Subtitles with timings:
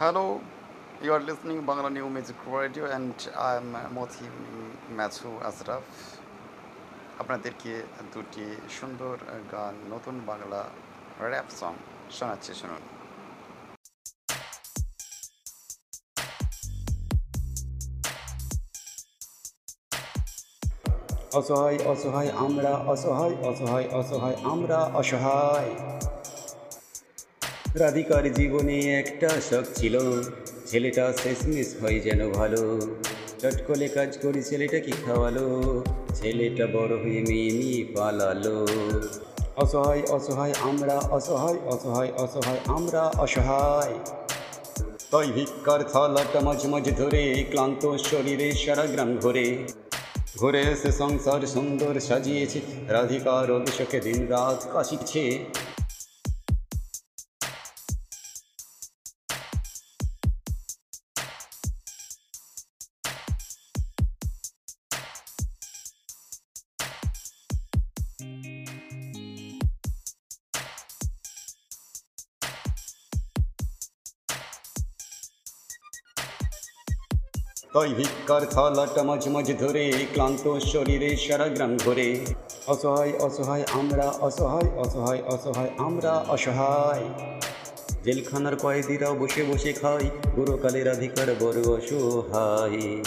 [0.00, 0.26] Hello
[1.04, 4.26] you are listening Bangla new music radio and I am Mathi
[4.98, 5.84] Matthew Ashraf
[7.22, 7.72] আপনাদেরকে
[8.12, 8.46] দুটি
[8.78, 9.14] সুন্দর
[9.52, 10.60] গান, নতুন বাংলা
[11.30, 11.74] র্যাপ সং
[12.16, 12.82] শোনাচ্ছি, শুনুন।
[21.38, 25.72] অসহায় অসহায় আমরা, অসহায় অসহায় অসহায় আমরা অসহায়।
[27.74, 30.22] রাধিকার জীবনে একটা শখ ছিল।
[30.66, 32.80] ছেলেটা শেষমেশ হয় যেন ভালো।
[33.42, 35.46] চটকলে কাজ করে ছেলেটা কি খাওয়ালো?
[36.14, 38.66] ছেলেটা বড় হয়ে মেয়ে নিয়ে পালালো।
[39.56, 43.94] অসহায় অসহায়, আমরা অসহায় অসহায় অসহায়, আমরা অসহায়।
[45.10, 49.58] তাই ভিক্ষার থালাটা মাঝে মাঝে ধরে ক্লান্ত শরীরে সারা গ্রাম ঘোরে।
[50.38, 55.44] ঘুরে এসে সংসার সুন্দর সাজিয়েছে। রাধিকার অভিষেকে দিন রাত কাশিছে
[77.74, 82.20] তাই ভিক্ষার থালাটা মাঝে মাঝে ধরে, ক্লান্ত শরীরে সারা গ্রাম ঘোরে।
[82.66, 87.04] অসহায় অসহায়, আমরা অসহায় অসহায় অসহায়, আমরা অসহায়।
[88.04, 93.02] জেলখানার কয়েদিরাও বসে বসে খাই গুরুকালের অধিকার বড় অসহায়।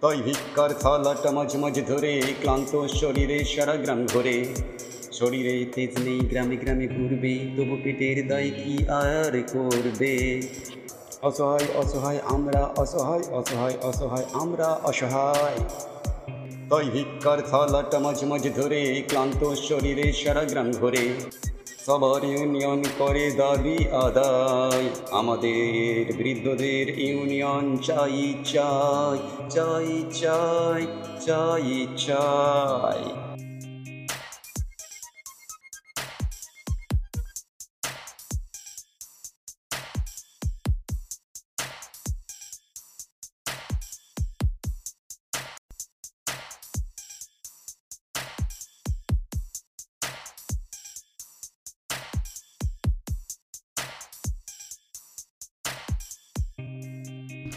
[0.00, 4.44] তাই ভিক্ষার থালাটা মাঝে মাঝে ধরে, ক্লান্ত শরীরে সারা গ্রাম ঘোরে।
[5.12, 10.42] শরীরে তেজ নেই, গ্রামে গ্রামে ঘুরবে, তবু পেটের দায় কি আর করবে?
[11.26, 15.58] অসহায় অসহায় আমরা, অসহায় অসহায় অসহায় আমরা অসহায়।
[16.70, 21.08] তাই ভিক্ষার থালাটা মাঝে মাঝে ধরে, ক্লান্ত শরীরে সারা গ্রাম ঘোরে।
[21.86, 29.18] সবার ইউনিয়ন করে দাবি আদায়। আমাদের বৃদ্ধদের ইউনিয়ন চাই চাই
[29.50, 30.86] চাই চাই
[31.26, 33.04] চাই চাই।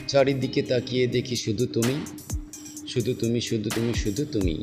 [0.08, 1.96] চারিদিকে তাকিয়ে দেখি শুধু তুমি
[2.88, 4.56] শুধু তুমি শুধু তুমি শুধু তুমি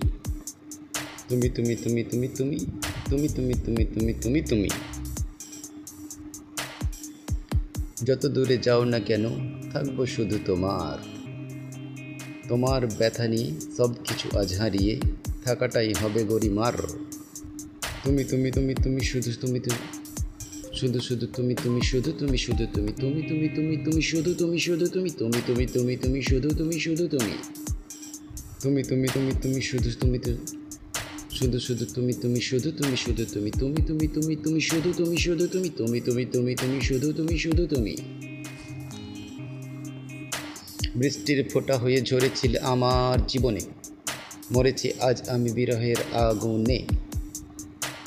[1.29, 2.59] তুমি তুমি তুমি তুমি তুমি
[3.07, 4.69] তুমি তুমি তুমি তুমি তুমি তুমি
[8.05, 9.25] যত দূরে যাও না কেন
[9.73, 10.97] থাকব শুধু তোমার
[12.49, 14.95] তোমার ব্যথা নিয়ে সব কিছু আজ হারিয়ে
[15.45, 16.75] থাকাটাই হবে গরিমার
[18.05, 19.83] তুমি তুমি তুমি তুমি শুধু তুমি তুমি
[20.77, 24.87] শুধু শুধু তুমি তুমি শুধু তুমি শুধু তুমি তুমি তুমি তুমি তুমি শুধু তুমি শুধু
[24.87, 27.35] তুমি তুমি তুমি তুমি তুমি শুধু তুমি শুধু তুমি
[28.63, 30.19] তুমি তুমি তুমি তুমি শুধু তুমি
[31.31, 35.45] শুধু শুধু তুমি তুমি শুধু তুমি শুধু তুমি তুমি তুমি তুমি তুমি শুধু তুমি শুধু
[35.47, 37.95] তুমি তুমি তুমি তুমি তুমি শুধু তুমি শুধু তুমি
[40.97, 43.63] বৃষ্টির ফোঁটা হয়ে ঝরেছিল আমার জীবনে
[44.53, 46.79] মরেছি আজ আমি বিরহের আগুনে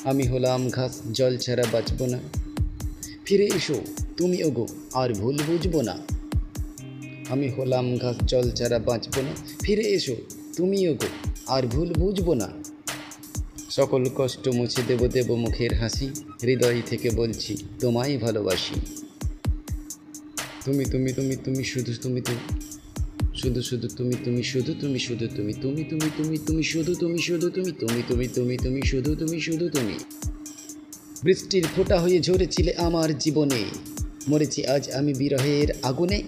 [0.03, 2.19] আমি হলাম ঘাস জল ছাড়া বাঁচব না
[3.29, 3.77] ফিরে এসো
[4.17, 5.95] তুমি ওগো আর ভুল বুঝব না
[7.29, 10.15] আমি হলাম ঘাস জল ছাড়া বাঁচব না ফিরে এসো
[10.57, 11.09] তুমি ওগো
[11.47, 12.47] আর ভুল বুঝব না
[13.69, 16.07] সকল কষ্ট মুছে দেব দেব মুখের হাসি
[16.43, 18.75] হৃদয় থেকে বলছি তোমায় ভালোবাসি
[20.65, 22.43] তুমি তুমি তুমি তুমি শুধু তুমি তুমি
[23.33, 27.47] শুধু শুধু তুমি তুমি শুধু তুমি শুধু তুমি তুমি তুমি তুমি তুমি শুধু তুমি শুধু
[27.49, 29.97] তুমি তুমি তুমি তুমি তুমি শুধু তুমি শুধু তুমি
[31.23, 33.63] বৃষ্টির ফোঁটা হয়ে ঝরেছিলে আমার জীবনে।
[34.27, 36.23] মরেছি আজ আমি বিরহের আগুনে।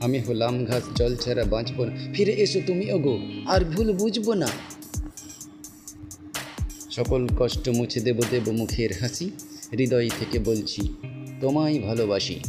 [0.00, 4.48] আমি হলাম ঘাস, জল ছাড়া বাঁচব না। ফিরে এসো তুমি, ওগো, আর ভুল বুঝব না।
[6.90, 9.30] সকল কষ্ট মুছে দেব দেব মুখের হাসি।
[9.72, 10.94] হৃদয় থেকে বলছি,
[11.40, 12.40] তোমায় ভালোবাসি।